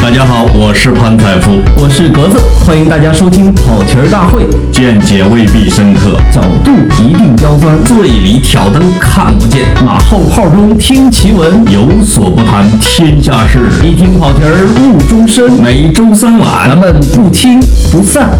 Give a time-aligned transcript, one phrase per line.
[0.00, 4.46] 大家好，我是潘采夫，我是格子，欢迎大家收听跑题儿大会。
[4.72, 6.72] 见解未必深刻，角度
[7.04, 13.68] 一定刁钻，醉里挑灯看不见，马后炮中听奇闻，有所不谈天下事。
[13.84, 15.52] 一听跑题儿误终身。
[15.62, 17.60] 每周三晚，咱们不听
[17.90, 18.30] 不散。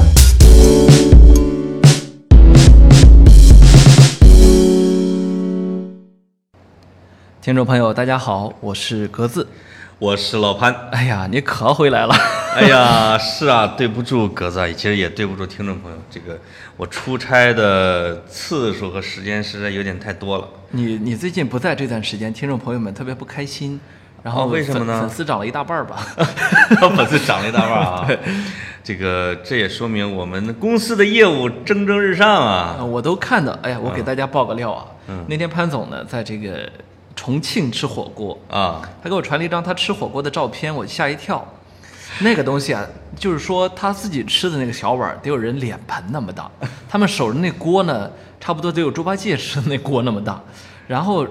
[7.43, 9.46] 听众朋友，大家好，我是格子。
[10.03, 10.75] 我是老潘。
[10.91, 12.15] 哎呀，你可回来了。
[12.59, 15.97] 哎呀，是啊，对不住格子，其实也对不住听众朋友。
[16.11, 16.37] 这个
[16.77, 20.48] 我出差的次数和时间实在有点太多了。
[20.73, 23.78] 你你最近不在这段时间，听众朋友们特别不开心。
[24.25, 25.02] 然后为什么呢？
[25.02, 26.05] 粉丝涨了一大半儿吧。
[26.97, 28.09] 粉丝涨了一大半儿啊。
[28.83, 32.84] 这个这也说明我们公司的业务蒸蒸日上啊。
[32.84, 34.84] 我都看到，哎呀，我给大家爆个料啊。
[35.06, 35.25] 嗯。
[35.28, 36.69] 那天潘总呢，在这个。
[37.15, 41.47] 重庆吃火锅啊，他给我传了一张他吃火锅的照片，我吓一跳。
[42.20, 42.84] 那个东西啊，
[43.16, 46.51] 就是说他自己吃的那个小碗得有人脸盆那么大，
[46.89, 50.41] 他们手着那锅呢，差不多得有猪八戒吃的那锅那么大。
[50.86, 51.27] 然后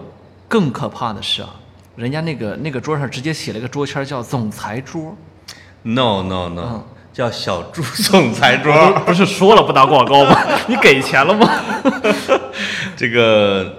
[0.48, 1.50] 更可怕的是啊，
[1.96, 5.16] 人家那个那个桌上直接写了个桌签，叫总裁桌。
[5.84, 6.84] No no no，
[7.14, 8.74] 叫小猪总裁桌。
[9.06, 10.36] 不是说了不打广告吗？
[10.68, 11.48] 你给钱了吗？
[12.98, 13.72] 这个。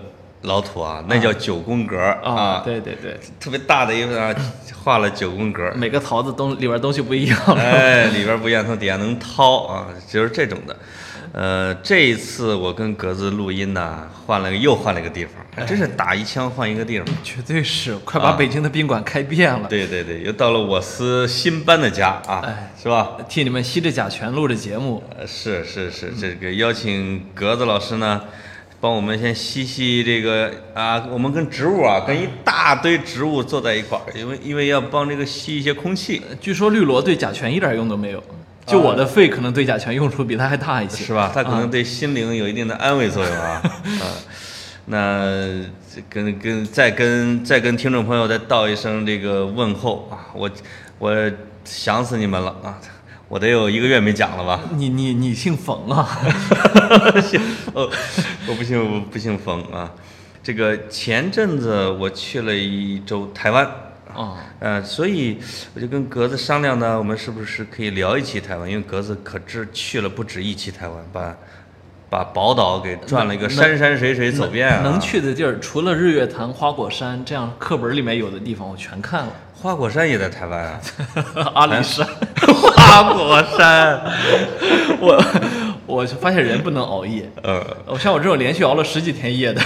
[0.42, 2.62] 老土啊，那叫九宫格啊！
[2.64, 4.34] 对对对，特别大的一个啊，
[4.82, 7.38] 画了九宫格， 每个桃子东里边东西不一样。
[7.56, 10.76] 哎，里边不一样，从底下能掏啊，就是这种的。
[11.32, 19.66] 呃，这一次我跟格子录音呢，换了个又换了一个地方，真是打一枪换一个地方，绝对是快把北京的宾馆开遍了。
[19.68, 22.44] 对对对，又到了我司新搬的家啊，
[22.82, 23.12] 是吧？
[23.28, 25.02] 替你们吸着甲醛录着节目。
[25.26, 28.20] 是是是，这个邀请格子老师呢。
[28.82, 36.20] 帮我们先吸吸这个啊，我们跟植物啊，跟一大堆植物坐在一块儿，因为因为要帮这个吸一些空气。
[36.40, 38.20] 据说绿萝对甲醛一点用都没有，
[38.66, 41.30] 就我的肺可能对甲醛用处比它还大一些，是吧？
[41.32, 43.62] 它可能对心灵有一定的安慰作用啊。
[44.02, 44.04] 啊，
[44.86, 45.64] 那
[46.10, 50.50] 跟跟再跟再跟听众朋友再道一声这个问候啊，我
[50.98, 51.30] 我
[51.64, 52.80] 想死你们了啊。
[53.32, 54.60] 我得有一个月没讲了吧？
[54.76, 56.06] 你你你姓冯啊？
[57.24, 57.40] 姓
[57.72, 57.90] 哦，
[58.46, 59.90] 我不姓我不姓冯啊。
[60.42, 63.64] 这个前阵子我去了一周台湾
[64.14, 65.38] 啊，呃，所以
[65.74, 68.68] 我就跟格子商量呢，我们是不是可以聊一期台湾？
[68.70, 71.34] 因为格子可知去了不止一期台湾，把
[72.10, 74.82] 把宝岛给转了一个山山水水走遍啊。
[74.82, 79.32] 能去的地儿除了日月潭、花果山这样课本里面有的地方，我全看了。
[79.62, 80.80] 花果山也在台湾啊，
[81.54, 82.04] 阿里山，
[82.74, 84.02] 花果山，
[84.98, 85.24] 我
[85.86, 89.62] 我发现人不能熬夜，呃，我像我这种连续熬了十几天夜的，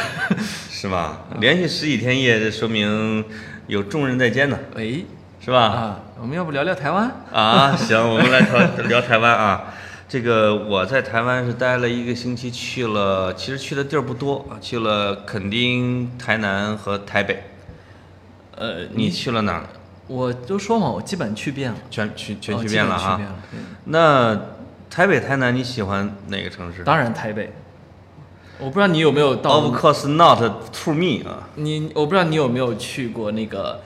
[0.70, 1.20] 是吗？
[1.40, 3.24] 连续十几天夜，这说明
[3.68, 5.00] 有重任在肩呢，哎，
[5.42, 5.62] 是吧？
[5.62, 7.74] 啊，我们要不聊聊台湾啊？
[7.74, 9.72] 行，我们来聊聊台湾啊。
[10.06, 17.42] 这个我在台湾是待了一个星期，去了，其实去的地儿不多啊，去了垦丁、台南和台北。
[18.58, 19.64] 呃，你去了哪儿？
[20.06, 23.21] 我都说嘛，我基本去遍了，全去全去遍了哈。
[23.84, 24.41] 那
[24.89, 26.84] 台北、台南你喜欢哪个城市？
[26.84, 27.53] 当然台北。
[28.59, 29.50] 我不知道你有没有到。
[29.61, 31.49] Of course not to me 啊。
[31.56, 33.83] 你我不知道你有没有去过那个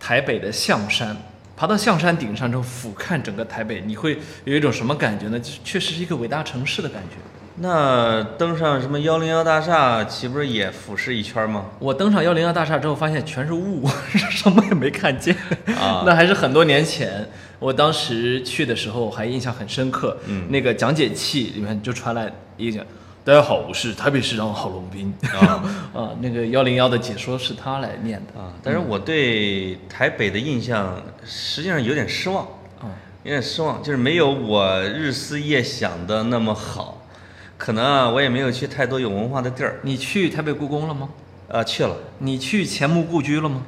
[0.00, 1.16] 台北的象山，
[1.56, 5.38] 爬到象山顶上之后俯瞰整个台北，你会有一种什么感觉呢？
[5.40, 7.16] 确实是一个伟大城市的感觉。
[7.56, 11.66] 那登上什么幺零幺大厦，岂不是也俯视一圈吗？
[11.78, 13.88] 我登上幺零幺大厦之后，发现全是雾，
[14.30, 15.36] 什么也没看见。
[15.66, 17.24] 啊， 那还是很多年前，
[17.60, 20.16] 我当时去的时候还印象很深刻。
[20.26, 22.84] 嗯，那个讲解器里面就传来一个
[23.22, 25.62] 大家好，我是台北市长郝龙斌。”啊
[25.94, 28.52] 啊，那个幺零幺的解说是他来念的啊。
[28.64, 32.44] 但是我对台北的印象实际上有点失望
[32.80, 32.90] 啊，
[33.22, 37.00] 有点失望，就是没有我日思夜想的那么好。
[37.56, 39.78] 可能啊，我也没有去太多有文化的地儿。
[39.82, 41.08] 你去台北故宫了吗？
[41.48, 41.96] 啊，去了。
[42.18, 43.62] 你去钱穆故居了吗？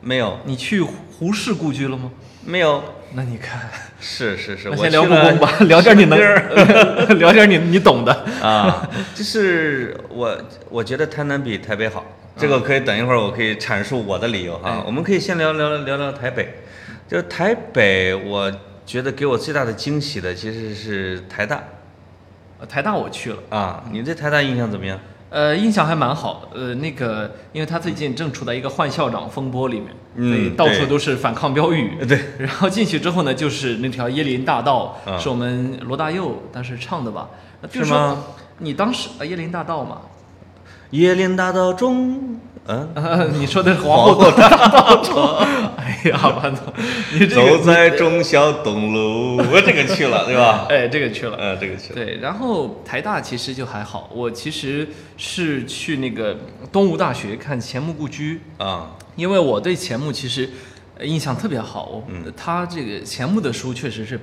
[0.00, 0.38] 没有。
[0.44, 2.10] 你去胡适故居了吗？
[2.44, 2.82] 没有。
[3.16, 4.68] 那你看，是是是。
[4.68, 6.18] 我先聊故宫吧，聊点你能，
[7.18, 8.12] 聊点你你懂的
[8.42, 8.88] 啊。
[9.14, 10.36] 就是我，
[10.68, 12.04] 我觉得台南比台北好。
[12.36, 14.82] 这个可以等一会儿，我可以阐述我的理由哈。
[14.84, 16.52] 我们可以先聊聊聊聊台北。
[17.08, 18.52] 就台北，我
[18.84, 21.62] 觉得给我最大的惊喜的其实是台大。
[22.68, 24.98] 台大我去了啊，你对台大印象怎么样？
[25.30, 26.48] 呃，印象还蛮好。
[26.54, 32.04] 呃，那个，因为他最近正处在一个换校长风波里面，嗯，到处都是反抗标语。
[32.06, 32.18] 对。
[32.38, 37.28] 然后进去之后呢，就是那条椰林大道，是我们罗大佑当时唱的吧？
[37.72, 38.24] 是吗？
[38.58, 40.02] 你当时椰林大道嘛？
[40.92, 45.36] 椰林大道中，嗯， 你说的是皇后大道中。
[45.76, 46.64] 哎呀，潘总，
[47.12, 50.66] 你这走在忠孝东路，我这个去了，对吧？
[50.72, 51.36] 哎，这个去了。
[51.38, 51.94] 嗯，这个去了。
[51.94, 56.36] 对，然后台大其实就还好，我其实是去那个
[56.72, 60.48] 东吴大学看钱穆故居，啊，因为我对钱穆其实
[60.98, 64.18] 呃印象特别好，我嗯他这个钱穆的书确实是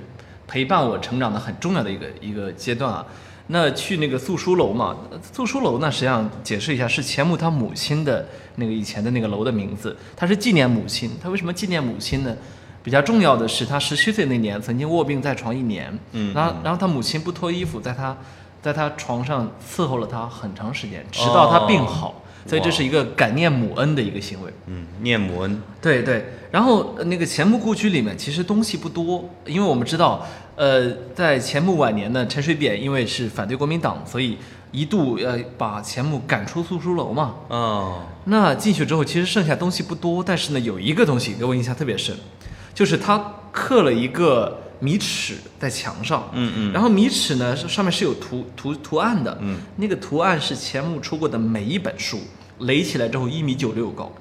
[0.48, 3.06] 陪伴我成长的很重要的一个一个阶段啊。
[3.48, 11.10] 那去那个素书楼嘛，呃素书楼呢，实际上解释一下，是钱穆他母亲的那个以前的那个楼的名字，他是纪念母亲。
[11.22, 12.36] 他为什么纪念母亲呢？
[12.82, 18.16] 比较重要的是，他十七岁那年曾经卧病在床一年，嗯然后然后他母亲不脱衣服，在他
[18.60, 22.08] 在他床上伺候了他很长时间，直到他病好。
[22.08, 24.52] 哦所以这是一个感念母恩的一个行为。
[24.66, 34.36] 嗯，念母恩，对对，然后呃那个钱穆故居里面其实东西不多，因为我们知道，呃，在钱穆晚年呢，陈水扁因为是反对国民党，所以
[34.70, 37.34] 一度呃把钱穆赶出素书楼嘛。
[37.48, 42.14] 哦，那进去之后，其实剩下东西不多，但是呢，有一个东西给我印象特别深，
[42.74, 52.18] 就是他刻了一个米尺在墙上，嗯嗯，然后米尺呢是上面是有图图图案的，嗯，那个图案是钱穆出过的每一本书，
[52.58, 54.12] 垒起来之后一米九六高。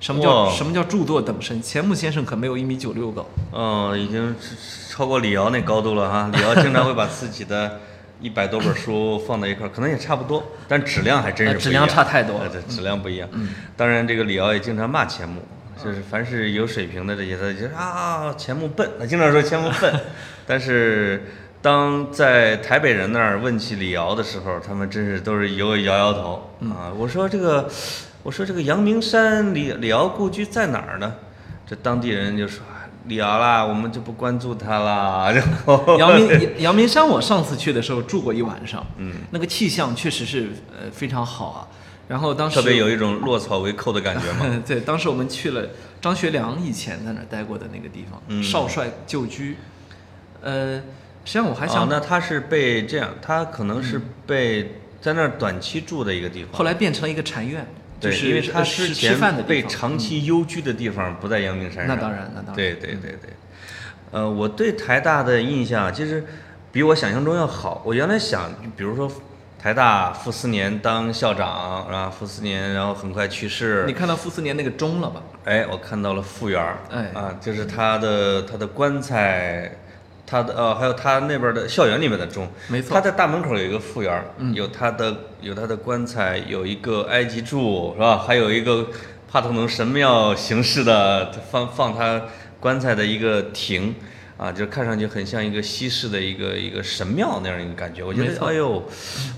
[0.00, 1.60] 什么叫什么叫著作等身？
[1.60, 4.56] 钱穆先生可没有一米九六高，哦，已经是
[5.00, 6.28] 超过李敖那高度了哈。
[6.36, 7.80] 李敖经常会把自己的
[8.20, 13.26] 一百多本书放在一块儿，可能也差不多，但质量还真是不一样呃质量差太多了呃对，质量不一样。
[13.78, 15.40] 当然，这个李敖也经常骂钱穆，
[15.82, 19.90] 就是凡是有水平的这些，他就啊钱穆笨，他经常说钱穆笨。
[20.46, 21.24] 但是
[21.62, 26.92] 当在台北人那儿问起李敖的时候，他们真是都是摇摇摇头啊。
[26.94, 27.66] 我说这个，
[28.22, 31.10] 我说这个阳明山李李敖故居在哪儿呢？
[31.66, 32.62] 这当地人就说。
[33.10, 35.30] 啊李敖啦，我们就不关注他啦。
[35.34, 41.68] 然后阳明阳明山，我上次去的时候住过一晚上，嗯，那个气象确实是呃非常好啊。
[42.08, 44.62] 然后当时特别有一种落草为寇的感觉嘛。
[44.66, 45.68] 对，当时我们去了
[46.00, 49.56] 张学良以前在那儿待过的那个地方，嗯少帅旧居。
[50.42, 50.76] 呃，
[51.24, 56.52] 实际上我还想，哦，那他是被这样，他可能是被在那儿短期住的一个地方。
[56.52, 57.66] 后来变成了一个禅院，
[58.00, 59.62] 就对，是因为他呃之前被。
[59.62, 61.94] 长期幽居的地方不在阳明山上。
[61.94, 63.30] 那当然那当然对对对对，
[64.10, 66.24] 呃，我对台大的印象其实
[66.72, 67.82] 比我想象中要好。
[67.84, 69.10] 我原来想，比如说
[69.58, 73.84] 台大傅斯年当校长，然后傅斯年然后很快去世。
[73.86, 75.22] 你看到傅斯年那个钟了吧？
[75.44, 79.70] 哎，我看到了傅园儿，哎啊，就是他的他的棺材，
[80.30, 88.18] 他的呃，还有他那边的校园里面的钟，没错他在大门口有一个复园儿，嗯有他的有他的棺材，有一个埃及柱是吧？
[88.18, 88.86] 还有一个
[89.28, 92.22] 帕特农神庙形式的放放他
[92.60, 93.94] 棺材的一个亭。
[94.40, 98.02] 啊，就看上去很像一个西式的一个一个神庙那样一个感觉。
[98.02, 98.82] 我觉得，哎呦，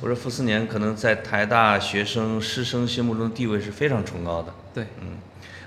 [0.00, 4.55] 我说傅斯年可能在台大学生师生心目中的地位是非常崇高的。
[4.73, 5.19] 对，嗯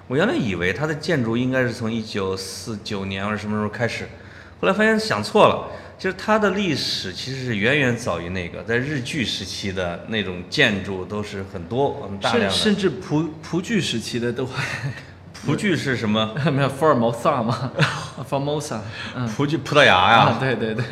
[0.07, 4.07] 我原来以为他的建筑应该是从一九四九年或者什么时候开始，
[4.65, 5.67] 后来发现想错了。
[5.95, 12.49] 其实它的历史其实是远远早于那个，在日据时期的那种建筑都是很多很大量的。
[12.49, 14.63] 甚甚至葡葡剧时期的都还
[15.45, 16.33] 葡剧是什么？
[16.51, 17.71] 没有福尔摩萨嘛
[18.27, 18.79] ，Formosa，
[19.15, 20.17] 嗯葡剧葡萄牙呀。
[20.21, 20.83] 啊，对对对，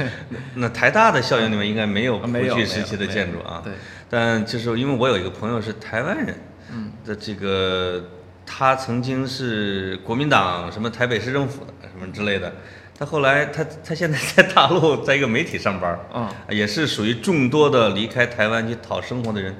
[0.53, 3.59] 那台大的校园里面应该没有葡剧时期的建筑啊。
[3.63, 3.73] 对，
[4.07, 6.35] 但就是因为我有一个朋友是台湾人，
[6.71, 8.05] 嗯，的这个
[8.45, 12.53] 他曾经是国民党什么台北市政府的什么之类的，
[12.97, 19.55] 他后来他他现在在大陆在一个媒体上班，啊，也是属于众多的离开台湾去讨生活的人。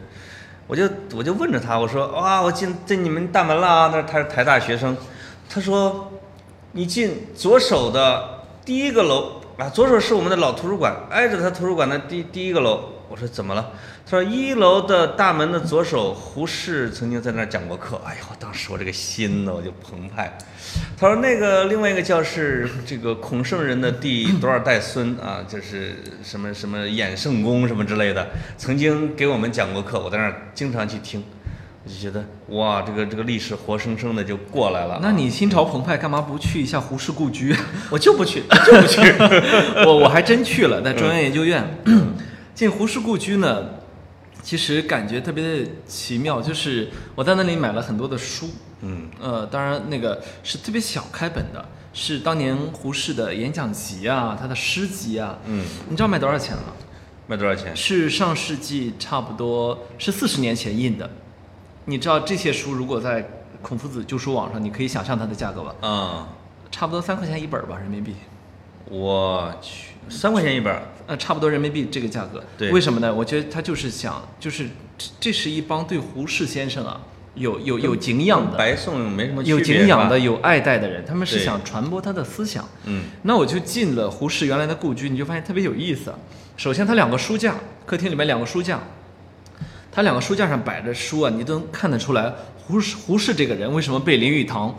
[0.66, 3.92] 我就我就问着他，我说哇，我进进你们大门了啊！
[3.94, 4.96] 那他是台大学生，
[5.50, 6.12] 他说
[6.72, 12.90] 你进左手的第一个楼啊，左手是我们的老图书馆，挨着他图书馆的第第一个楼。
[13.08, 13.70] 我说怎么了？
[14.04, 18.02] 他说一楼的大门的左手，胡适曾经在那儿讲过课。
[18.04, 20.36] 哎呦，当时我这个心呢我就澎湃。
[20.98, 31.24] 他说那个另外一个教室，这个孔圣人的第多少代孙啊，就是什么什么衍圣公什么之类的，曾经给我们讲过课，我在那儿经常去听，
[31.86, 35.00] 我就觉得哇，这个这个历史活生生的就过来了啊。
[35.02, 37.54] 那你心潮澎湃，干嘛不去一下胡适故居？
[37.92, 39.02] 我就不去，我就不去。
[39.86, 41.78] 我我还真去了，在中央研究院，
[42.56, 43.66] 进胡适故居呢，
[44.42, 48.50] 其实感觉特别的奇妙，就是我在那里买了很多的书，
[48.82, 56.64] 嗯呃，当然那个是特别小开本的，是当年胡适的演讲集啊，他的诗集啊，嗯，你知道卖多少钱吗？
[57.28, 57.76] 卖多少钱？
[57.76, 61.10] 是上世纪差不多是四十年前印的，
[61.86, 63.30] 你知道这些书如果在
[63.62, 65.76] 孔夫子旧书网上，你可以想象它的价格吧？
[65.82, 66.28] 啊、
[66.72, 68.16] 差不多三块钱一本吧，人民币。
[68.86, 70.84] 我去，三块钱一本儿。
[71.08, 72.44] 呃，差不多人民币这个价格。
[72.58, 73.14] 对为什么呢？
[73.14, 77.02] 我觉得他就是想，就是这这是一帮对胡适先生啊
[77.36, 82.68] 有有有敬仰的，白送没什么区别有敬仰的，有爱戴的人，他们是想传播他的思想。
[82.86, 86.20] 嗯那我就进了胡适原来的故居，你就发现特别有意思啊。
[86.56, 88.80] 首先，他两个书架，客厅里面两个书架，
[89.94, 94.76] 他两个书架上摆着书啊，你都能看得出来，胡适胡适这个人为什么被林语堂，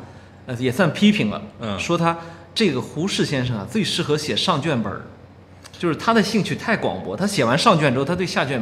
[0.47, 1.79] 呃，也算批评了，嗯。
[1.79, 2.19] 说他
[2.53, 5.03] 这个胡适先生啊，最适合写上卷本儿，
[5.79, 8.61] 就是他的兴趣太广博，他写完上卷之后，他对下卷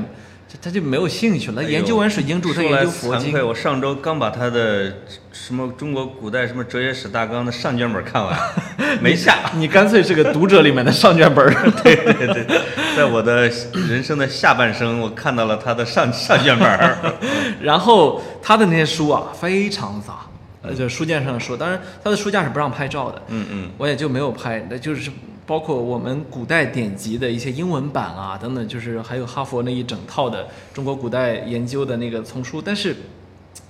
[0.53, 1.65] 他他就没有兴趣了。
[1.65, 4.93] 研究完水晶柱，他研究佛经我上周刚把他的
[5.33, 8.39] 什么中国古代什么哲学史大纲的上卷本看完，
[9.01, 9.39] 没下。
[9.55, 11.53] 你干脆是个读者里面的上卷本儿。
[11.83, 12.61] 对对对，
[12.97, 13.49] 在我的
[13.89, 16.99] 人生的下半生，我看到了他的上上卷本儿。
[17.63, 20.27] 然后他的那些书啊，非常杂，
[20.63, 25.11] 呃，就书架上说，当然他的书架是不让拍照的，嗯嗯，我也就没有拍，那就是
[25.53, 32.97] 包括我们古代典籍的一些英文版啊等等，就是还有哈佛那一整套的中国古代研究的那个丛书，但是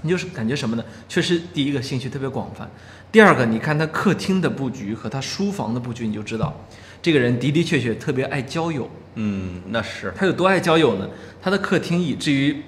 [0.03, 0.85] 你就是感觉什么呢？
[1.09, 2.71] 确实，第一个兴趣特别广泛，
[3.11, 6.55] 第二个，你看他客厅的布局和他书房的布局，你就知道
[7.03, 8.89] 这个人的的确确特别爱交友。
[9.17, 11.09] 嗯，那是，他有多爱交友呢？
[11.43, 12.63] 他的客厅以至于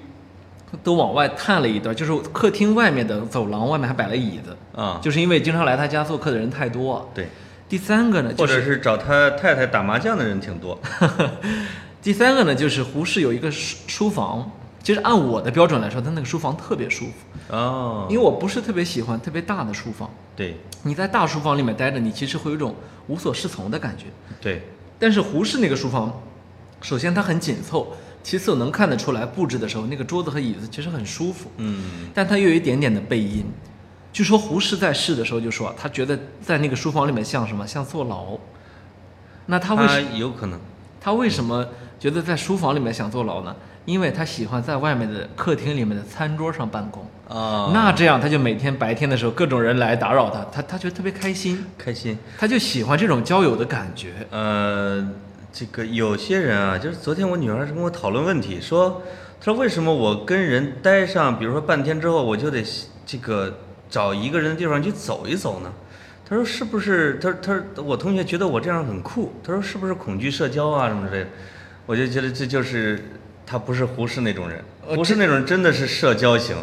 [0.83, 7.05] 都往外探了一段，就是客厅外面的走廊外面还摆了椅子，啊，就是因为经常来他家做客的人太多啊。
[7.13, 7.29] 对，
[7.67, 10.79] 第三个呢，就或者是是找他太太打麻将的人挺多。
[12.01, 14.51] 第三个呢，就是胡适有一个书书房，
[14.83, 20.07] 其实按我的标准来说，他那个书房特别舒服，哦，因为我不是特别喜欢特别大的书房。
[20.35, 22.75] 对你在大书房里面待着，你其实会有一种
[23.07, 24.05] 无所适从的感觉。
[24.39, 24.61] 对，
[24.99, 26.21] 但是胡适那个书房，
[26.81, 31.49] 首先它很紧凑，其次我能看得出来布置的时候，那个桌子和椅子其实很舒服。
[31.57, 33.43] 嗯，但它又有一点点的背阴。
[34.15, 37.67] 据说胡适在世的时候就说啊，他觉得在那个书房里面像什么？
[37.67, 38.27] 像坐牢。
[39.47, 40.57] 那他为什么有可能，
[41.01, 41.67] 他为什么
[41.99, 43.53] 觉得在书房里面想坐牢呢？
[43.83, 47.05] 因为他喜欢在外面的客厅里面的餐桌上办公。
[47.27, 52.17] 啊，那这样他就每天白天的时候各种人来打扰他，他他觉得特别开心，开心。
[52.37, 54.13] 他就喜欢这种交友的感觉。
[54.31, 55.05] 呃，
[55.51, 59.01] 这个有些人啊，就是昨天我女儿是跟我讨论问题，说，
[59.41, 62.63] 她说为什么我跟人待上，比如说半天之后，我就得
[63.05, 63.59] 这个
[63.95, 65.71] 找一个人的地方去走一走呢？
[66.27, 67.17] 他说是不是？
[67.21, 71.29] 他他我同学觉得我这样很酷，他说是不是恐惧社交啊什么之类的？
[71.85, 73.01] 我就觉得这就是
[73.45, 76.57] 他不是胡适那种人，呃胡适那种人真的是社交型，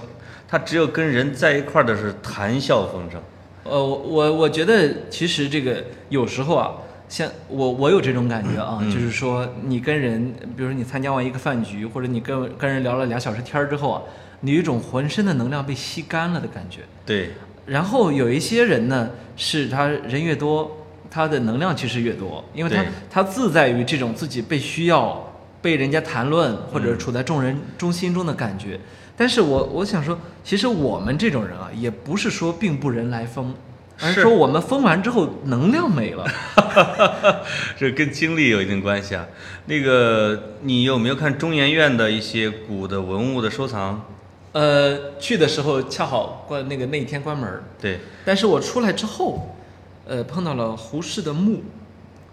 [0.47, 3.19] 他只有跟人在一块儿的是谈笑风生。
[3.65, 6.73] 呃，我我我觉得其实这个有时候啊，
[7.09, 14.03] 像我我有这种感觉啊，嗯就是说你跟人，比如说你参加完一个饭局，或者你跟跟人聊了俩小时天儿之后啊，
[14.43, 16.81] 你有一种浑身的能量被吸干了的感觉。
[17.07, 17.31] 对，
[17.67, 28.79] 然后有一些人呢，是他人越多，他的能量其实越多，因为他他自在于这种自己被需要、被人家谈论或者嗯处在众人中心中的感觉。
[29.17, 33.55] 但是我我想说，其实我们这种人啊，也不是说并不人来疯，
[34.01, 36.27] 而是是说我们疯完之后能量没了。
[37.79, 39.27] 这跟经历有一定关系啊。
[39.67, 44.03] 那个，你有没有看中研院的一些古的文物的收藏？
[44.53, 49.57] 呃，去的时候恰好关那个那一天关门儿，对，但是我出来之后，
[50.07, 51.63] 呃，碰到了胡适的墓，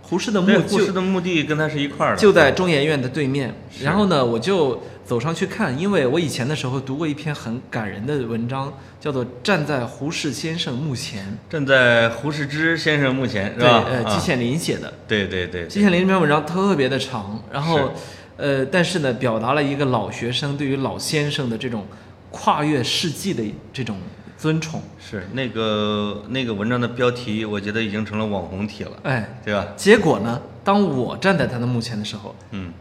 [0.02, 3.54] 胡适的墓，就胡适的墓地跟他是一块儿的，就在中研院的对面。
[3.82, 13.86] 然后呢，我就走上去看，因为我以前的时候读过一篇很感人的文章，叫做《站在胡适先生墓前》，站在胡适之先生墓前，是对，吧？
[13.90, 14.10] 呃，啊。
[14.10, 14.94] 季羡林写的。
[15.08, 17.92] 对对对，季羡林这篇文章特别的长，然后，
[18.36, 21.86] 呃，但是呢，表达了一个老学生对于老先生的这种
[22.32, 23.44] 跨越世纪的
[23.74, 23.98] 这种
[24.38, 24.82] 尊崇。
[25.00, 29.68] 是那个那个文章的标题，我觉得已经成了网红体了，哎，对吧？
[29.76, 32.72] 结果呢，当我站在他的墓前的时候，嗯，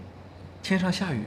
[0.63, 1.23] 天上下雨，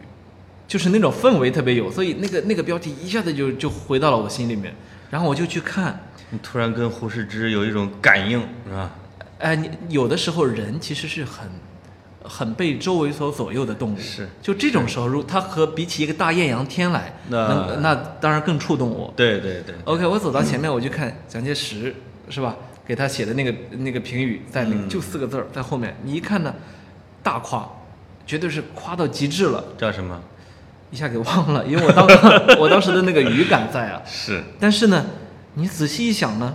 [0.68, 4.74] 就是那种氛围特别有，所以那个那个标题一下子就就回到了我心里面，
[5.10, 6.00] 然后我就去看，
[6.30, 8.92] 你突然跟胡适之有一种感应，是吧？
[9.40, 11.50] 哎，你有的时候人其实是很
[12.24, 19.12] 很被周围所左右的动物，是就这种时候，如它和比起一个大艳阳天来，那那当然更触动我。
[19.16, 21.96] 对对对，OK，我走到前面我就看蒋介石
[22.30, 26.54] 是吧，给他写的那个那个评语在那个、嗯就四个字儿在后面，你一看呢，
[27.24, 27.68] 大夸，
[28.25, 29.63] 绝对是夸到极致了。
[29.78, 30.22] 叫什么？
[30.92, 32.06] 一下给忘了，因为我当
[32.60, 34.01] 我当时的那个语感在啊。
[34.06, 35.06] 是但是呢，
[35.54, 36.54] 你仔细一想呢，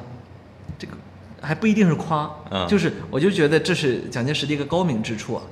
[0.79, 0.93] 这个
[1.41, 5.43] 还不一定是夸，嗯就是我就觉得这是蒋介石的一个高明之处啊。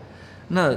[0.48, 0.76] 那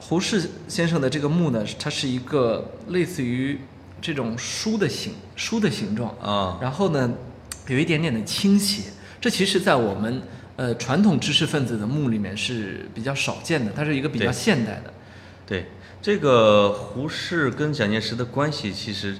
[0.00, 3.58] 胡适先生的这个墓呢，它是一个类似于
[4.00, 7.12] 这种书的形书的形状，啊，然后呢，
[7.66, 8.84] 有一点点的倾斜，
[9.20, 10.22] 这其实在我们
[10.56, 14.94] 呃传统知识分子的墓里面是比较少见的，它是一个比较现代的。
[15.44, 15.66] 对，
[16.00, 19.16] 这个胡适跟蒋介石的关系，其实，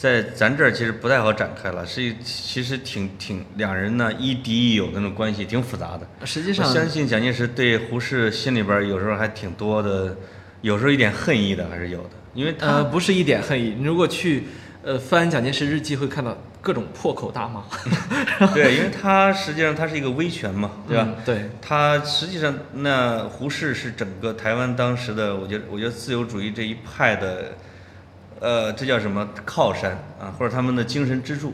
[0.00, 6.26] 在咱这儿其实不太好展开了，是一其实挺挺两人呢亦敌亦友的那种关系，挺复杂的。
[6.26, 10.16] 实际上我相信蒋介石对胡适心里边有时候还挺多的，
[10.62, 13.74] 有时候一点恨意的还是有的，因为他、呃不是一点恨意。
[13.78, 14.44] 你如果去
[14.82, 17.62] 呃翻蒋介石日记，会看到各种破口大骂，
[18.54, 21.06] 对，因为他实际上他是一个威权嘛，对吧？
[21.06, 27.52] 嗯对，他实际上那胡适是整个台湾当时的，我觉得我觉得自由主义这一派的，
[28.40, 31.52] 呃，这叫什么靠山啊，或者他们的精神支柱，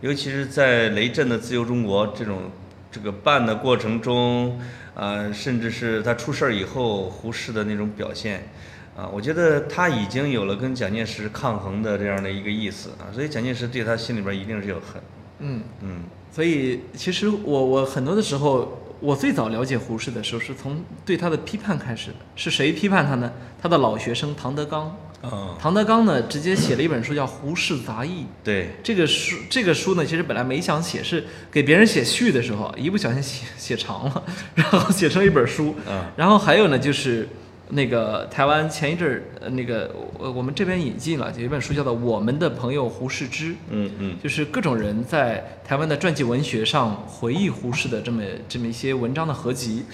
[0.00, 2.50] 尤其是在雷震的《自由中国》这种
[2.90, 4.58] 这个办的过程中，
[4.94, 8.48] 啊，甚至是他出事儿以后，胡适的那种表现。
[8.96, 15.02] 啊，我觉得他已经有了跟蒋介石抗衡的这样的一个意思啊，所以蒋介石对他心里边一定是有恨。
[15.38, 15.62] 嗯。
[15.82, 22.16] 嗯所以其实我我很多的时候，我最早了解胡适的时候，是从对他的批判开始的。
[22.36, 23.32] 是谁批判他呢？
[23.60, 24.96] 他的老学生唐德刚。
[25.20, 28.22] 啊，唐德刚呢，直接写了一本书叫《胡适杂忆》。
[28.44, 34.22] 对，这个书这个书呢，其实本来没想写，是给别人写序的时候，一不小心写写长了，
[34.54, 35.74] 然后写成一本书。
[35.88, 37.28] 嗯然后还有呢，就是
[37.70, 43.50] 那个台湾前一阵儿，呃，那个我我们这边引进了有一本书叫做《我们的朋友胡适之》。
[43.70, 44.16] 嗯嗯。
[44.22, 49.84] 就是各种人在台湾的传记文学上回忆胡适的这么这么一些文章的合集，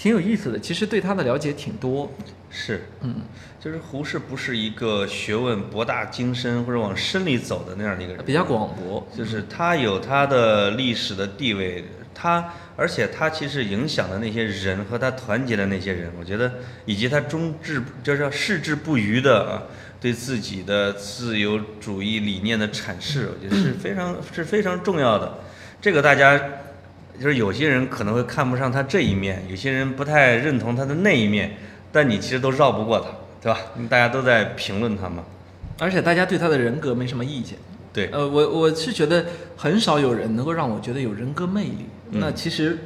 [0.00, 0.58] 挺有意思的。
[0.58, 2.10] 其实对他的了解挺多，
[2.48, 3.16] 是，嗯，
[3.60, 9.06] 就是胡适不是一个学问博大精深或者往深里走的那样的一个人，比较广博。
[9.14, 16.50] 就是他有他的历史的地位，他而且他其实影响的那些人和他团结的那些人，我觉得
[16.86, 19.62] 以及他忠志就是矢志不渝的啊，
[20.00, 25.40] 对自己的自由主义理念的阐释，我觉得是非常是非常重要的。
[25.78, 26.40] 这个大家
[27.20, 31.54] 就是有些人可能会看不上他这一面，有些人不太认同他的那一面，
[31.92, 33.08] 但你其实都绕不过他，
[33.42, 33.60] 对吧？
[33.90, 35.22] 大家都在评论他嘛。
[35.78, 37.58] 而且大家对他的人格没什么意见。
[37.92, 41.86] 对，呃，我我是觉得很少有人能够让我觉得有人格魅力。
[42.12, 42.78] 嗯那其实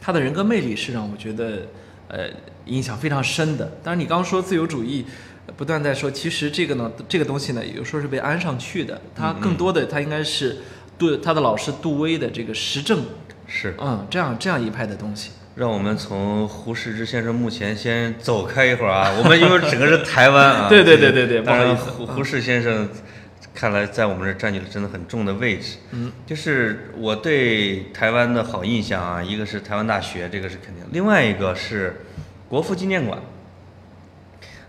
[0.00, 1.66] 他的人格魅力是让我觉得
[2.08, 2.28] 呃
[2.66, 3.64] 影响非常深的。
[3.82, 5.04] 当然，你刚刚说自由主义，
[5.46, 9.00] 呃不断在说，其实这个呢，这个东西呢，有时候是被安上去的。
[9.14, 10.58] 他更多的，他应该是
[10.98, 13.02] 杜他的老师杜威的这个实证，
[13.50, 13.74] 是。
[13.78, 15.32] 嗯，这样这样一派的东西。
[15.56, 22.88] 让我们从胡适之先生目前先走开一会儿啊，我们因为整个是台湾啊， 对对对对对当然胡胡适先生
[23.52, 25.78] 看来在我们这儿占据了真的很重的位置。
[25.90, 32.00] 嗯，就是我对台湾的好印象啊，一个是台湾大学，这个是肯定，另外一个是
[32.48, 33.18] 国父纪念馆。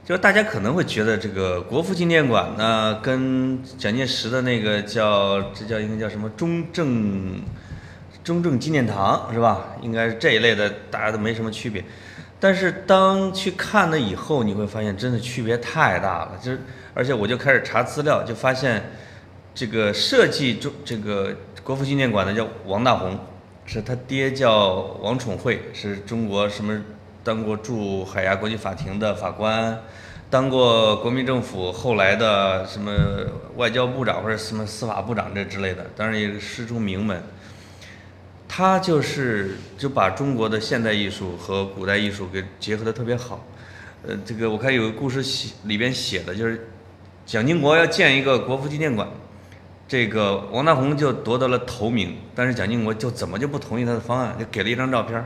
[0.03, 7.39] 就是大家可能会觉得这个国父纪念馆呢，跟蒋介石的那个叫这叫应该叫什么中正
[8.23, 9.75] 中正纪念堂是吧？
[9.81, 11.83] 应该是这一类的，大家都没什么区别。
[12.39, 16.31] 但是当去看了以后，你会发现真的区别太大了。
[16.41, 16.59] 就是
[16.93, 18.91] 而且我就开始查资料，就发现
[19.53, 23.17] 这个设计中这个国父纪念馆的叫王大闳，
[23.65, 26.81] 是他爹叫王宠惠，是中国什么
[27.23, 29.79] 当过驻海牙国际法庭的法官，
[30.29, 32.91] 当过国民政府后来的什么
[33.55, 37.21] 外交部长或者什么司法部长这之类的，当然也是师出名门。
[38.53, 43.41] 他就是就把中国的现代艺术和古代艺术给结合的特别好。
[44.05, 46.67] 呃，这个我看有个故事写里边写的就是，
[47.25, 49.07] 蒋经国要建一个国父纪念馆，
[49.87, 55.25] 这个王大闳就夺得了头名，但是蒋经国就怎么就不同意他的方案，就给了一张照片，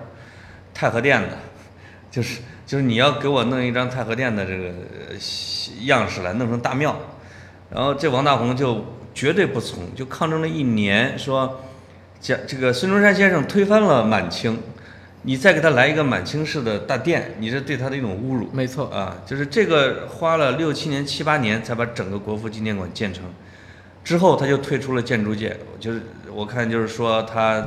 [0.71, 1.35] 太和殿的，
[2.11, 4.71] 就是就是你要给我弄一张太和殿的这个
[5.85, 6.95] 样式来，弄成大庙，
[7.71, 8.85] 然后这王大闳就
[9.15, 11.59] 绝对不从，就抗争了一年，说
[12.19, 14.59] 蒋这个孙中山先生推翻了满清，
[15.23, 18.49] 你再给他来一个满清式的大殿，你这对他的一种侮辱。
[18.51, 23.23] 没错，啊，就是这个花了六七年、七八年才把整个国父纪念馆建成，
[24.03, 25.57] 之后他就退出了建筑界。
[25.79, 26.01] 就是
[26.31, 27.65] 我看就是说他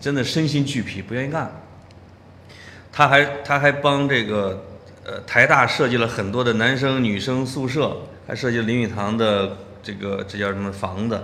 [0.00, 1.52] 真的身心俱疲，不愿意干了。
[2.92, 4.64] 他还他还帮这个
[5.04, 11.20] 呃台大设计了很多的男生女生宿舍，还设计了林语堂的这个这叫什么房子。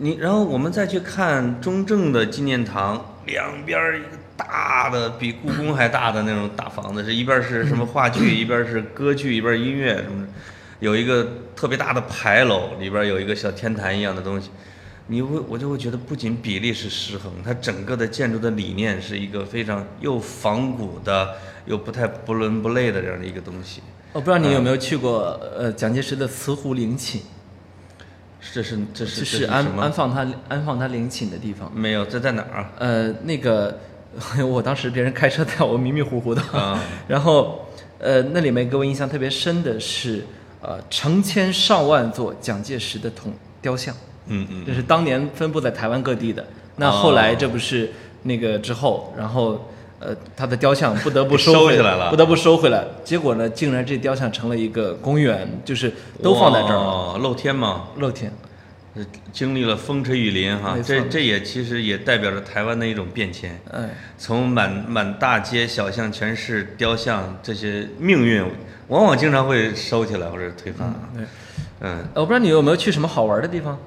[0.00, 10.28] 你然后我们再去看中正的纪念堂，两边儿一个大的比故宫还大的那种大房子，是一边儿是什么话剧， 一边儿是歌剧，一边儿音乐什么的，
[10.78, 14.50] 有一个特别大的牌楼，里边儿有一个小天坛一样的东西。
[15.08, 21.34] 你会我就会觉得，不仅比例是失衡，它整个的建筑的理念是一个非常又仿古的，
[21.64, 23.82] 又不太不伦不类的这样的一个东西。
[24.12, 27.22] 我不知道你有没有去过呃蒋介石的慈湖陵寝，
[28.54, 31.70] 这是这是这就是安安放他安放他陵寝的地方。
[31.74, 32.70] 没有，这在哪儿啊？
[32.78, 33.78] 呃，那个
[34.48, 37.66] 我当时别人开车带我迷迷糊糊的，啊 然后
[37.98, 40.24] 呃那里面给我印象特别深的是
[40.60, 43.94] 呃成千上万座蒋介石的铜雕像，
[44.26, 46.44] 嗯嗯这是当年分布在台湾各地的。
[46.76, 47.90] 那后来这不是
[48.22, 49.68] 那个之后，然后
[50.00, 52.84] 呃，他的雕像不得不收起来了不得不收回来。
[53.04, 58.32] 结果呢，竟然这雕像成了一个公园，就是都放在这儿了，露天嘛，露天。
[58.94, 63.60] 呃经历了风吹雨淋哈这这也其实也代表着台湾的一种变迁。
[63.70, 68.44] 哎，从满满大街小巷全是雕像，这些命运
[68.88, 70.92] 往往经常会收起来或者推翻。
[71.14, 71.24] 对。
[71.80, 73.78] 嗯，呃我不知道你有没有去什么好玩的地方？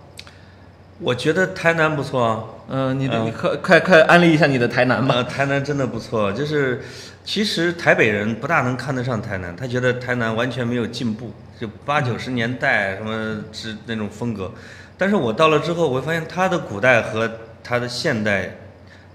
[1.02, 2.44] 我觉得台南不错啊。
[2.74, 5.16] 嗯、你的你快快快安利一下你的台南吧。
[5.16, 6.82] 呃，台南真的不错，就是
[7.26, 14.54] 其实台北人不大能看得上台南，他觉得台南完全没有进步，就八九十年代什么之那种风格。
[14.98, 17.30] 但是我到了之后，我会发现它的古代和
[17.62, 18.56] 它的现代，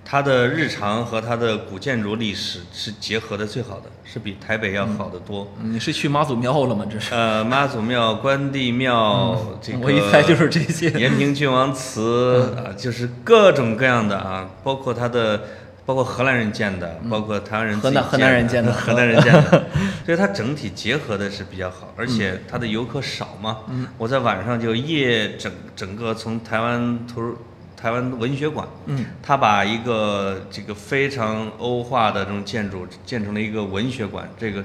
[0.08, 5.52] 它的日常和它的古建筑历史是结合的最好的，是比台北要好得多。
[5.60, 6.86] 嗯你是去妈祖庙了吗？
[6.88, 7.12] 这是。
[7.12, 10.88] 呃，妈祖庙、关帝庙， 这个我一猜就是这些。
[10.90, 15.42] 延平郡王祠啊，就是各种各样的啊，包括它的，
[15.84, 19.64] 包括荷兰人建的，包括台湾人自己河南河南人建的河南人建的，
[20.06, 23.58] 所以它整体结合的是比较好，而且它的游客少嘛。
[23.98, 27.36] 我在晚上就夜整整个从台湾图书
[27.76, 34.64] 台湾文学馆，嗯，他把一个这个非常欧化的这种建筑建成了一个文学馆，这个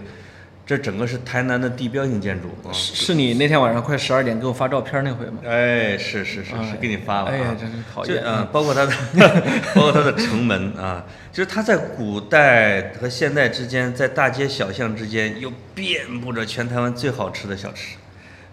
[0.66, 2.72] 这整个是台南的地标性建筑啊。
[2.72, 5.40] 是是你那天晚上快十二点给我发照片那回吗？
[5.46, 7.32] 哎，是是是是，给你发了、啊。
[7.32, 8.92] 哎呀真是讨厌这嗯、包括它的，
[9.76, 17.98] 包括它的城门啊，就是它在古代和现代之间，在大街小巷之间，又遍布着全台湾最好吃的小吃，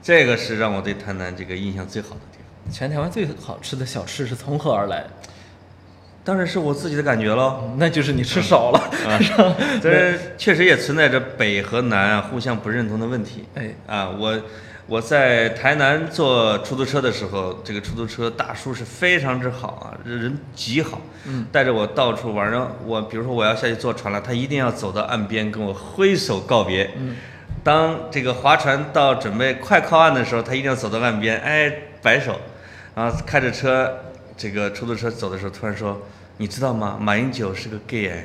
[0.03, 2.38] 这个是让我对台南这个印象最好的地方。
[2.71, 5.05] 全台湾最好吃的小吃是从何而来？
[6.25, 7.71] 当然是我自己的感觉喽。
[7.79, 8.79] 那就是你吃少了。
[8.79, 9.19] 啊，
[9.81, 13.45] 这 确实也存在着北和南啊互相不认同的问题。
[13.55, 14.39] 哎，啊，我
[14.87, 22.51] 我在台南坐出租车的时候，这个出租车大叔是非常之好啊，人极好，嗯，带着我到处玩。
[22.51, 26.91] 然后我比如说我要下去坐船了，他一定要走到岸边跟我挥手告别。
[26.99, 27.17] 嗯，
[27.65, 32.39] 当这个划船到准备快靠岸的时候，他一定要走到岸边，哎，摆手，
[32.99, 33.97] 然后开着车，
[34.37, 36.01] 这个出租车走的时候突然说。
[36.41, 36.97] 你知道吗？
[37.01, 38.25] 马英九是个 gay 哎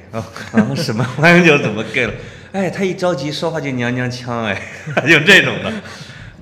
[0.54, 1.04] 然后什么？
[1.18, 2.14] 马英九怎么 gay 了？
[2.52, 4.62] 哎，他一着急说话就娘娘腔哎，
[5.10, 5.74] 就这种的。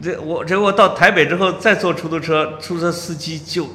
[0.04, 3.70] 这我这我到台北之后再坐出租车，出租车司机就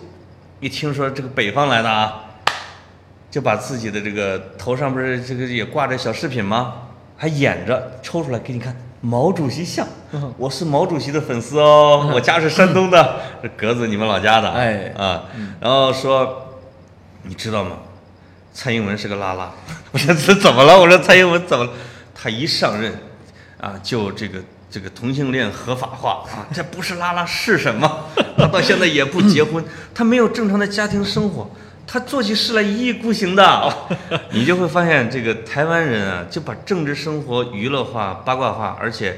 [0.60, 2.24] 一听说这个北方来的啊，
[3.30, 6.74] 就把自己的这个头上不是这个也挂着小饰品吗？
[7.16, 9.86] 还演着抽出来给你看毛主席像，
[10.36, 14.50] 我是毛主席的粉丝哦，我家是山东的，这 格子你们老家的。
[14.50, 14.92] 哎。
[14.96, 15.24] 啊，
[15.60, 16.48] 然后说
[17.22, 17.76] 你知道吗？
[18.52, 19.52] 蔡英文是个拉拉，
[19.92, 20.78] 我说这怎么了？
[20.80, 21.70] 我说蔡英文怎么了？
[22.14, 22.92] 他一上任，
[23.60, 26.24] 啊，就这个这个同性恋合法化。
[26.32, 28.04] 啊，这不是拉拉是什么？
[28.38, 29.62] 他到现在也不结婚，
[29.94, 31.50] 他没有正常的家庭生活，
[31.86, 33.74] 他做起事来一意孤行的。
[34.32, 39.16] 你就会发现，这个台湾人啊，就把政治生活娱乐化、八卦化，而且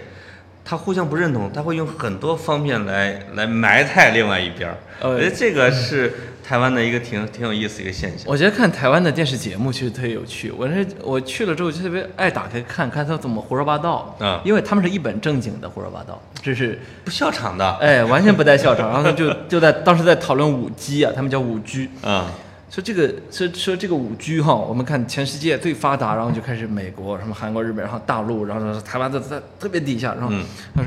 [0.65, 4.77] 他互相不认同，他会用很多方面来来埋汰另外一边儿。
[5.01, 6.13] 呃我觉得这个是
[6.45, 8.27] 台湾的一个挺挺有意思一个现象。
[8.27, 10.51] 我觉得看台湾的电视节目其实特别有趣。
[10.51, 22.27] 我是我去了之后就特别爱打开看看他怎么胡说八道啊因为他们是一本正经的胡说八道，这是不笑场的，哎完全不带笑场，然后就就在当时在讨论五 G 啊，他们叫五 G，啊，
[22.71, 30.45] 说这个说说这个五 G 哈，我们看全世界最发达，然后就开始美国、什么韩国、日本，然后大陆，然后台湾在在特别底下，然后、嗯。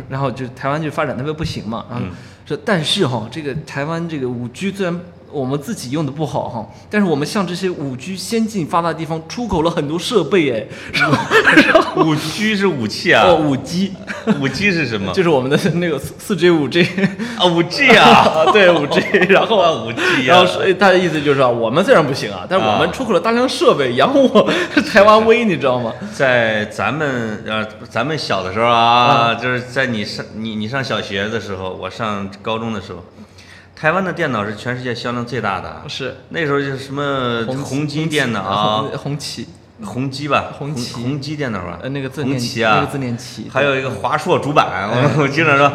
[0.07, 2.11] 然后就台湾就发展特别不行嘛，然后嗯。
[2.45, 4.99] 说但是哈，这个台湾这个五 G 虽然
[5.31, 10.65] 我们自己用的不好哈，但是我们向这些五 G 先进发达地方出口了很多设备哎，
[11.95, 13.93] 五 G 是武器啊， 哦五 G
[14.39, 15.11] 五 G 是什么？
[15.13, 16.81] 就是我们的那个四四 G 五 G。
[17.37, 18.05] 啊五 G 啊，
[18.45, 20.45] 啊，对五 G，然后啊五 G 啊然后
[20.79, 24.49] 他的意思就是说，我们虽然不行啊，但是我们啊出口了大量设备，养我
[24.91, 25.91] 台湾威，你知道吗？
[26.13, 33.03] 在咱们呃咱们小的时候啊，就是在你上你你上小学的时候，我上高中的时候，
[33.81, 35.67] 台湾的电脑是全世界销量最大的。
[35.67, 35.81] 啊。
[35.87, 36.15] 是。
[36.29, 39.47] 那时候就是什么宏基电脑啊，红红旗，
[39.83, 40.93] 宏基吧，红旗。
[41.01, 45.73] 宏基电脑吧，呃，那个字红念旗啊，那个字念旗，还有一个华硕主板，我我经常说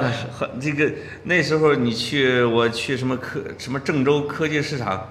[0.61, 0.89] 这个
[1.25, 5.09] 那时候你去我去什么科什么郑州科技市场，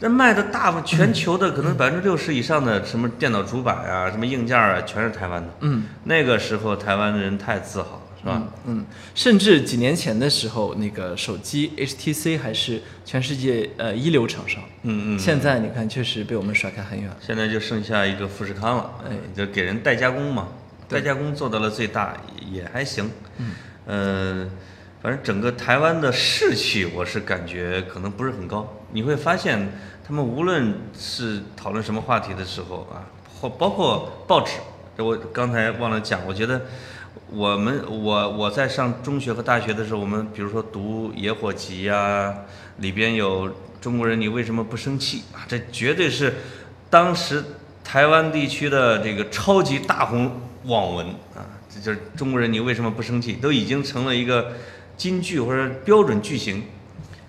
[0.00, 5.48] 那卖的大部分全球的可能百分之六十以上的什么电脑主板啊，什么硬件啊，全是台湾的。
[5.60, 5.84] 嗯。
[6.04, 8.42] 那个时候台湾的人太自豪了，是吧？
[8.66, 15.18] 嗯，甚至几年前的时候，那个手机 HTC 还是全世界呃一流厂商，嗯嗯。
[15.18, 17.10] 现在你看确实被我们甩开很远。
[17.20, 20.48] 现在就剩下一个富士康了，哎就给人代加工嘛，
[20.88, 22.16] 代加工做到了最大
[22.50, 23.10] 也还行。
[23.38, 23.52] 嗯，
[23.86, 24.50] 呃，
[25.02, 28.68] 反反正整个台湾的士气，我是感觉可能不是很高。
[28.90, 29.68] 你会发现，
[30.04, 33.06] 他们无论是讨论什么话题的时候啊，
[33.40, 34.54] 或包括报纸，
[34.98, 36.60] 这我刚才忘了讲，我觉得
[37.30, 42.34] 我们我我在上中学和大学的时候，我们比如说读《野火集》呀，
[42.78, 43.50] 里边有
[43.80, 45.44] 中国人你为什么不生气啊？
[45.48, 46.34] 这绝对是
[46.88, 47.42] 当时
[47.82, 54.52] 台湾地区的这个超级大红网文啊，这就是中国人你为什么不生气，都已经成了一个
[54.96, 56.62] 金句或者标准句型。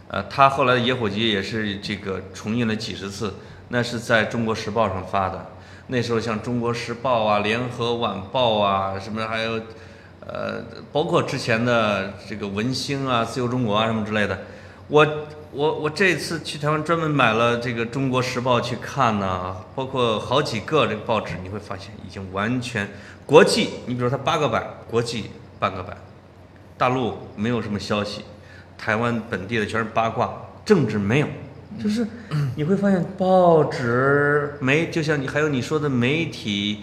[0.10, 3.34] 呃，他后来的《野火集》也是这个重印了几十次，
[3.70, 5.46] 那是在中国时报上发的。
[5.88, 9.62] 那时候像中国时报啊、联合晚报啊，什么还有，
[10.20, 14.38] 呃，包括之前的这个文星啊、自由中国啊什么之类的。
[14.90, 15.06] 我
[15.52, 22.90] 我我这次去台湾专门买了这个《中国时报》去看呢，包括好几个这个报纸，你会发现已经完全
[23.26, 23.70] 国际。
[23.86, 25.98] 你比如它八个版，国际半个版，
[26.78, 28.26] 大陆没有什么消息。
[28.78, 31.28] 台湾本地的全是八卦，政治没有，
[31.82, 32.06] 就是
[32.56, 36.80] 你会发现报纸媒，就像你还有你说的媒体，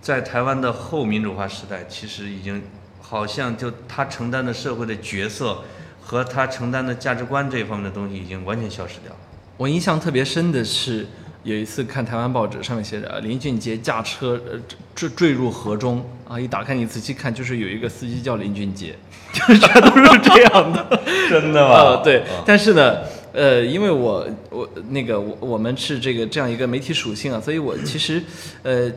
[0.00, 2.62] 在台湾的后民主化时代，其实已经
[3.00, 5.58] 好像就他承担的社会的角色
[6.00, 9.18] 和他承担的价值观这一方面的东西已经完全消失掉了。
[9.56, 11.06] 我印象特别深的是，
[11.44, 14.58] 有一次看台湾报纸，上面写着林俊杰驾车呃
[14.94, 18.96] 坠坠入河中啊，一打开你仔细看，就是有一个司机叫林俊杰，
[19.32, 21.00] 就是全都是这样的。
[21.30, 22.98] 真的吗呃，对，但是呢，
[23.32, 28.22] 呃，因为我我那个我我们是这个这样一个媒体属性啊，所以我其实
[28.62, 28.90] 呃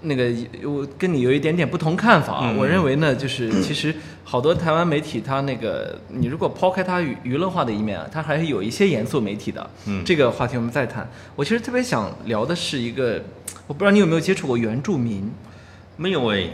[0.00, 0.30] 那个
[0.64, 2.34] 我跟你有一点点不同看法。
[2.34, 9.70] 啊我认为呢，就是其实好多台湾媒体它那个你如果抛开它娱娱乐化的一面啊，它还是有一些严肃媒体的。
[9.86, 11.08] 嗯这个话题我们再谈。
[11.36, 13.22] 我其实特别想聊的是一个，
[13.66, 15.30] 我不知道你有没有接触过原住民。
[15.98, 16.48] 没有哎，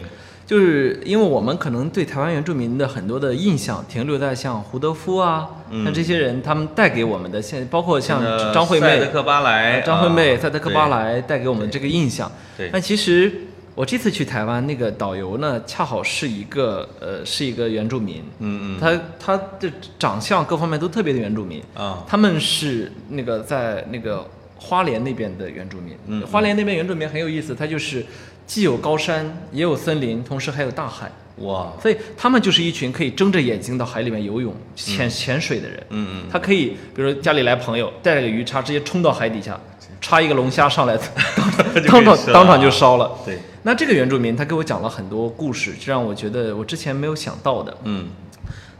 [0.49, 5.85] 就是因为我们可能对台湾原住民的很多的印象停留在像胡德夫啊，嗯。
[5.85, 12.33] 像这些人他们带给我们的，现包括像呃张惠妹、赛德克巴莱、呃张惠妹、啊赛德克巴莱带给我们这个印象。
[12.57, 12.71] 对。
[12.73, 13.31] 但其实
[13.75, 18.81] 我这次去台湾，那个导游呢，恰好是一个呃是一个原住民，嗯嗯。
[18.81, 21.63] 他他的长相各方面都特别的原住民。
[21.75, 25.95] 啊，他们是那个在那个花莲那边的原住民。
[26.07, 26.27] 嗯。
[26.27, 28.03] 花莲那边原住民很有意思，他就是
[28.49, 31.09] 既有高山，也有森林，同时还有大海。
[31.43, 35.87] 哇，所以他们就是一群可以睁着眼睛到海里面游泳、潜潜水的人。
[35.91, 39.61] 嗯嗯，他可以，比如说家里来朋友，带着个鱼叉，直接冲到海底下，
[40.01, 40.99] 插一个龙虾上来，
[41.87, 43.13] 当场当场就烧了。
[43.25, 47.77] 对，那这个原住民他给我讲了很多故事，这让我觉得我之前没有想到的。
[47.85, 48.09] 嗯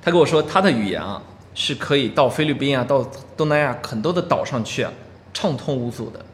[0.03, 1.23] 他跟我说，他的语言啊
[1.55, 4.91] 是可以到菲律宾啊，到东南亚很多的岛上去啊，
[5.35, 6.25] 畅通无阻的，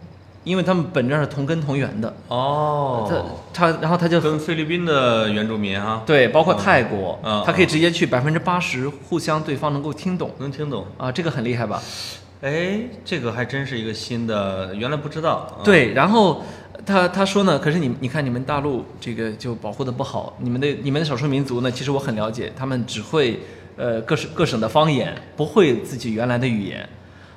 [0.45, 2.15] 因为他们本质上是同根同源的。
[2.29, 3.11] 哦，
[3.53, 10.87] 他他然后他就跟菲律宾的原住民啊，对，包括泰国，嗯他可以直接去百分之八十互相对方能够听懂能听懂。
[10.97, 11.83] 啊，这个很厉害吧？
[12.43, 15.57] 哎，这个还真是一个新的，原来不知道。
[15.59, 16.43] 啊，对，然后
[16.85, 23.41] 他他说呢，可是你你看你们大陆这个就保护的不好，你们的你们的少数民族呢，其实我很了解，他们只会
[23.79, 26.87] 呃各省各省的方言，不会自己原来的语言。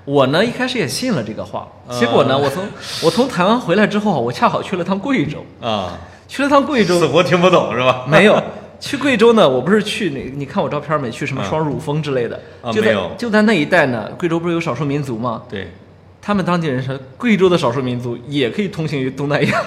[0.08, 2.64] 我呢一开始也信了这个话，结果呢，啊我从
[3.04, 8.06] 我从台湾回来之后，我恰好去了趟贵州，啊，去了趟贵州，死活听不懂是吧？
[8.08, 8.42] 没有，
[8.80, 11.12] 去贵州呢，我不是去那，你看我照片没？
[11.12, 12.40] 去什么嗯双乳峰之类的，
[12.72, 14.10] 就在啊没有就在那一带呢。
[14.18, 15.44] 贵州不是有少数民族吗？
[15.50, 15.68] 对，
[16.22, 19.62] 他们当地人说，贵州的少数民族也可以通行于东南亚，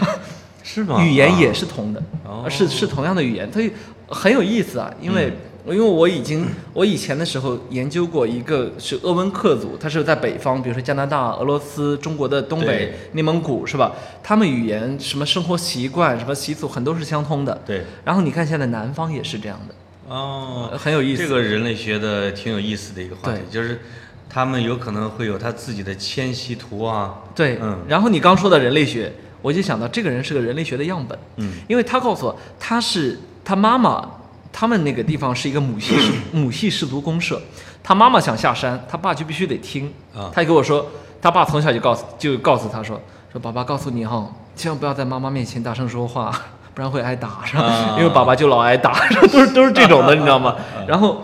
[0.63, 1.05] 是吗？
[1.05, 3.71] 语言也是同的，哦是是同样的语言，所以
[4.09, 4.91] 很有意思啊。
[5.03, 13.93] 因为、嗯因为我已经我以前的时候研究过一个是鄂温克族，他是在北方，比如说加拿大、俄罗斯、中国的东北、内蒙古是吧？
[14.23, 17.61] 他们语言什么生活习惯、什么习俗很多是相通的。
[17.67, 19.75] 对，然后你看现在南方也是这样的。
[20.09, 21.23] 哦呃，很有意思。
[21.23, 23.81] 这个人类学的挺有意思的一个话题，就是
[24.29, 27.15] 他们有可能会有他自己的迁徙图啊。
[27.35, 34.09] 对，嗯然后你刚说的人类学，我就想到这个人是个人类学的样本，嗯，因为他告诉我他是他妈妈，
[34.53, 37.41] 他们那个地方是一个母系氏 母系氏族公社，
[37.83, 39.93] 他妈妈想下山，他爸就必须得听。
[40.15, 40.87] 啊他就跟我说，
[41.23, 43.01] 他爸从小就告诉就告诉他说，
[43.33, 46.31] 说爸爸告诉你哈，千万不要在妈妈面前大声说话，
[46.75, 47.63] 不然会挨打，是吧？
[47.63, 48.93] 啊因为爸爸就老挨打，
[49.33, 50.57] 都是都是这种的，你知道吗？
[50.87, 51.23] 然后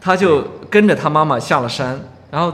[0.00, 2.52] 他就跟着他妈妈下了山，然后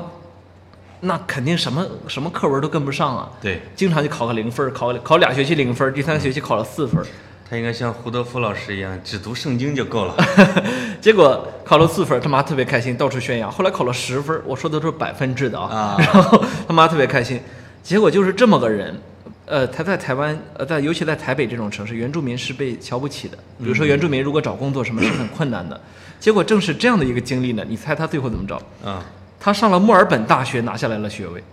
[1.00, 7.06] 那肯定什么什么课文都跟不上啊，对经常就考个零分，考考俩学期零分，第三个学期考了四分儿，
[7.48, 10.16] 他应该像胡德夫老师一样，只读圣经就够了。
[11.00, 13.50] 结果考了四分，他妈特别开心，到处宣扬。
[13.52, 17.40] 后来考了十分，我说的都是百分制的啊，啊 然后他妈特别开心。
[17.82, 18.98] 结果就是这么个人，
[19.44, 23.36] 呃，他在台湾，呃，在尤其在台北这种城市，原住民是被瞧不起的。
[23.58, 25.78] 比嗯如说，原住民如果找工作什么是很困难的。
[26.18, 28.56] 结果正是这样的一个经历呢，你猜他最后怎么着？
[28.82, 29.04] 啊，
[29.38, 31.44] 他上了墨尔本大学，拿下来了学位。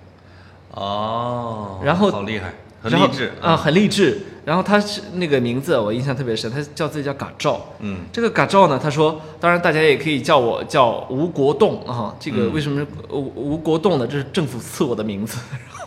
[0.71, 4.19] 哦，然后好厉害，很励志啊，，很励志。
[4.43, 7.63] 然后他是那个名字我印象特别深，他叫自己叫嘎照。
[7.79, 12.15] 嗯这个嘎照呢，他说，当然大家也可以叫我叫吴国栋啊。
[12.19, 14.07] 这个嗯为什么吴吴国栋呢？
[14.07, 15.37] 这是政府赐我的名字，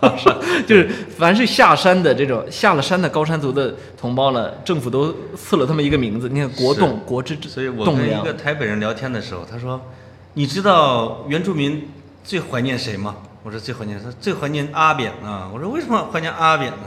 [0.69, 6.29] 就是凡是下山的这种下了山的高山族的同胞呢，政府都赐了他们一个名字。
[6.29, 8.33] 你看国栋，国之所以我跟一个。
[8.35, 9.81] 台北人聊天的时候，他说
[10.35, 11.89] ：“你知道原住民
[12.23, 16.79] 最怀念谁吗？”我说：“最怀念他最怀念阿扁啊。”我说：“为什么怀念阿扁呢？”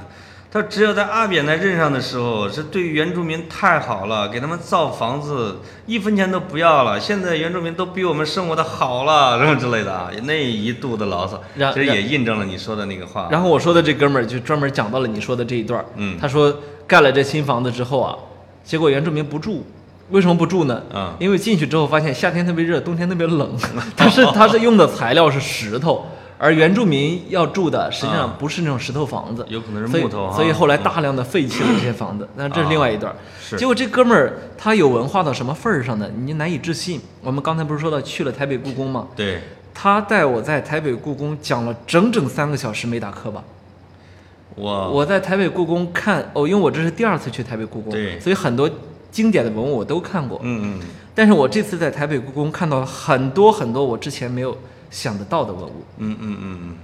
[0.52, 7.00] 他说：“只有在阿扁在任上的时候，是对原住民太好了，给他们造房子，一分钱都不要了。
[7.00, 11.40] 现在原住民都比我们生活的好了，什么之类的啊，那一肚子牢骚，
[11.74, 13.28] 其实也印证了你说的那个话。
[13.30, 15.86] 然后我说的这哥们儿就专门讲到了你说的这一段儿。
[15.96, 18.16] 嗯他说盖了这新房子之后啊，
[18.64, 19.64] 结果原住民不住。
[20.10, 20.82] 为什么不住呢？
[20.96, 23.56] 嗯因为进去之后发现夏天特别热，冬天特别冷。
[23.98, 26.06] 它是它是用的材料是石头，
[26.38, 32.28] 而原住民要住的实际上啊不是那种石头房子，有可能是木头哈所以后来大量的废弃了这些房子。
[32.36, 33.16] 那这是另外一段儿。
[33.42, 36.10] 是结果这哥们儿他有文化到什么份儿上呢？
[36.16, 37.02] 你难以置信。
[37.22, 39.08] 我们刚才不是说到去了台北故宫吗？
[39.16, 39.42] 对，
[39.74, 43.44] 他带我在台北故宫讲了整整三个小时没打磕巴。
[44.56, 48.70] 我我在台北故宫看哦，因为我这是第二次去台北故宫，对所以很多
[49.12, 50.40] 经典的文物我都看过。
[50.44, 54.58] 嗯嗯，但是我这次在台北故宫看到了很多很多我之前没有
[54.90, 55.84] 想得到的文物。
[55.98, 56.76] 嗯嗯嗯嗯，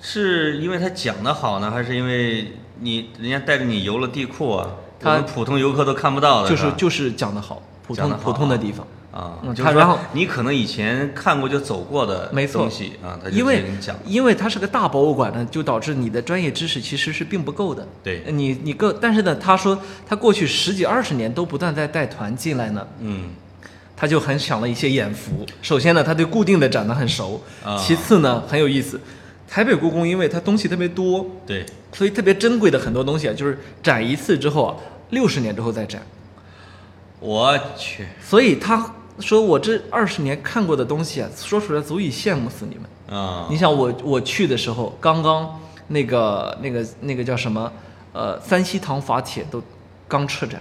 [0.00, 4.68] 是因为他讲的好呢，还是因为你人家带着你游了地库啊？
[5.00, 8.86] 他我们普通游客都看不到的，就是就是讲得好，普通普通的地方。
[9.12, 17.86] 啊，他然后你可能以前看过就走过的没错东西啊，他因为讲，因为它是个大博物馆呢，就导致你的专业知识其实是并不够的。
[18.02, 23.32] 对你你够，但是呢，他说他过去十几二十年都不断在带团进来呢，嗯
[24.02, 25.46] 他就很想了一些眼福。
[25.62, 29.00] 首先呢，他对固定的展呢很熟，啊其次呢很有意思。
[29.48, 34.74] 台北故宫因为它东西特别多，对，所以特别珍贵的很多东西啊，就是展一次之后啊，
[35.10, 36.02] 六十年之后再展。
[37.20, 43.16] 我去所以他说我这二十年看过的东西啊，说出来足以羡慕死你们。
[43.16, 47.72] 啊你，想我我去的时候，刚刚那个那个那个叫什么，
[48.12, 49.62] 呃，三希堂法帖都
[50.08, 50.60] 刚撤展。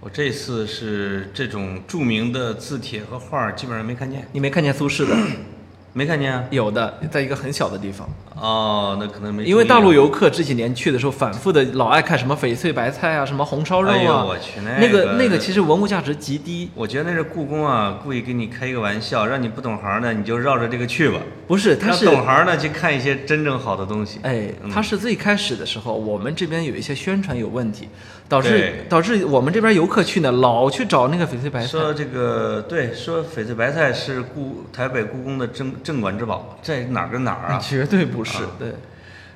[0.00, 5.16] 我这次是这种著名的字帖和画儿基本上没看见，你没看见苏轼的？
[5.92, 6.44] 没看见啊？
[6.50, 8.08] 有的，在一个很小的地方。
[8.38, 16.70] 哦，那可能没因为大陆游客这几年去的时候，反复的老爱看什么翡翠白菜啊，什么红烧肉哎呦啊，我去那那个那个其实文物价值极低。
[16.74, 21.18] 我觉得那是故宫啊，故意给你开一个玩笑，让你不懂行的你就绕着这个去吧。
[21.46, 24.20] 不是，它让是懂行的去看一些真正好的东西。
[24.22, 27.88] 哎，嗯它是最开始的时候，我们这边有一些宣传有问题，
[28.28, 31.66] 导致导致我们这边游客去呢，老去找那个翡翠白菜。
[31.66, 37.58] 说这个对，说翡翠白菜是故台北故宫的镇镇馆之宝，在哪儿跟哪儿啊？
[37.58, 38.74] 绝对不是，啊对，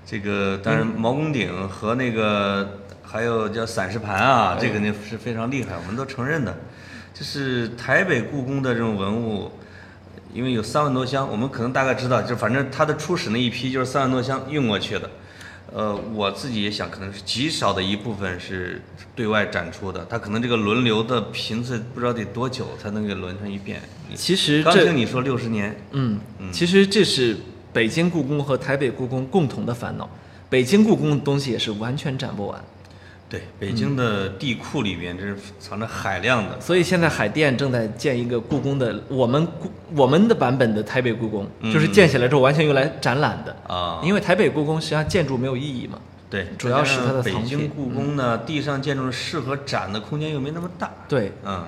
[0.05, 6.55] 这个当然毛公鼎和那个还有叫散石盘啊，这个呢是非常厉害，我们都承认的。
[7.13, 9.51] 就是台北故宫的这种文物，
[10.33, 15.11] 因为有三万多箱，我们可能大概知道，就反正它的初始那一批就是三万多箱运过去的。
[15.73, 18.83] 呃，我自己也想，可能是极少的一部分是
[19.15, 23.81] 对外展出的，它可能这个轮流的频次不知道得多久才能给轮上一遍。
[24.17, 27.37] 其实刚听你说六十年，嗯嗯，其实这是
[27.73, 30.09] 北京故宫和台北故宫共同的烦恼。
[30.49, 32.61] 北京故宫的东西也是完全展不完，
[33.29, 36.61] 对，北京的地库里面这是藏着海量的。
[36.61, 43.57] 所以现在海淀正在建一个故宫的我们故我们的版本的台北故宫，就是建起来之后完全用来展览的。
[43.73, 51.65] 啊，因为台北故宫实际上建筑没有意义嘛，对，主要是它的北京故宫呢，地上建筑适合展的空间又没那么大，对，嗯，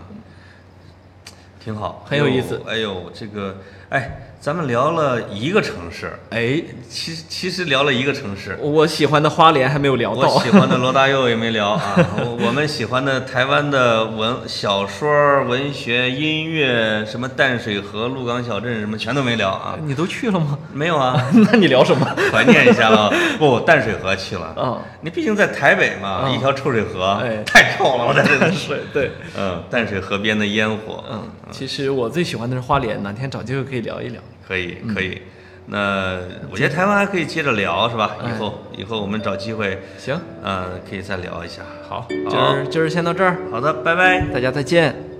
[1.64, 2.60] 挺好，很有意思。
[2.66, 3.58] 哎呦这个，
[3.92, 8.56] 哎，咱们聊了一个城市，哎，其实其实聊了一个城市。
[8.58, 20.58] 我喜欢的花莲还没有聊到我，喜欢的罗大佑也没聊啊，我我们喜欢的台湾的文小说、文学、音乐，什么淡水河、鹿港小镇什么全都没聊啊，你都去了吗？
[20.72, 21.22] 没有啊，
[21.52, 22.06] 那你聊什么？
[22.32, 23.10] 怀念一下啊！
[23.38, 24.46] 不，淡水河去了。
[24.56, 28.54] 啊，你毕竟在台北嘛，嗯一条臭水河，哎 太臭了，我在这里。
[28.56, 34.20] 是对，嗯，淡水河边的烟火，嗯，其实我最喜欢的是花莲，哪天找机会可以聊一聊。
[34.46, 35.20] 可以可以。
[35.66, 36.18] 那
[36.50, 38.16] 我觉得台湾还可以接着聊，是吧？
[38.22, 41.62] 哎以后以后我们找机会，行，嗯，可以再聊一下。
[41.88, 44.20] 好，今儿今儿先到这儿，好的，拜拜。
[44.32, 45.11] 大家再见。